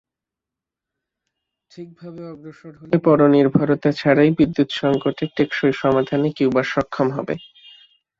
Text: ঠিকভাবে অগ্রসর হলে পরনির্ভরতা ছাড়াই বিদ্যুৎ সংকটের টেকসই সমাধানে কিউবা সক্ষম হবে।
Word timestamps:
ঠিকভাবে 1.71 2.21
অগ্রসর 2.27 2.73
হলে 2.79 2.97
পরনির্ভরতা 3.05 3.89
ছাড়াই 3.91 4.29
বিদ্যুৎ 4.37 4.69
সংকটের 4.81 5.29
টেকসই 5.37 5.73
সমাধানে 5.73 6.29
কিউবা 6.37 6.63
সক্ষম 6.63 7.07
হবে। 7.17 7.35